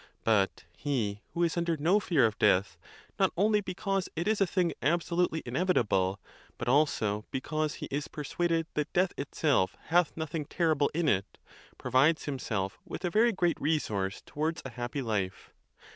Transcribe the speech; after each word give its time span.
But 0.23 0.63
he 0.75 1.21
who 1.35 1.43
is 1.43 1.57
under 1.57 1.77
no 1.77 1.77
ON 1.77 1.83
BEARING 1.83 1.91
PAIN. 1.91 1.99
65 1.99 2.09
fear 2.09 2.25
of 2.25 2.39
death, 2.39 2.77
not 3.19 3.31
only 3.37 3.61
because 3.61 4.09
it 4.15 4.27
is 4.27 4.41
a 4.41 4.47
thing 4.47 4.73
absolutely 4.81 5.41
in 5.45 5.53
evitable, 5.53 6.17
but 6.57 6.67
also 6.67 7.27
because 7.29 7.75
he 7.75 7.85
is 7.91 8.07
persuaded 8.07 8.65
that 8.73 8.91
death 8.93 9.13
itself 9.15 9.77
hath 9.89 10.17
nothing 10.17 10.45
terrible 10.45 10.89
in 10.95 11.07
it, 11.07 11.37
provides 11.77 12.25
himself 12.25 12.79
with 12.83 13.05
a 13.05 13.11
very 13.11 13.31
great 13.31 13.61
resource 13.61 14.23
towards 14.25 14.63
a 14.65 14.71
happy 14.71 15.03
life. 15.03 15.51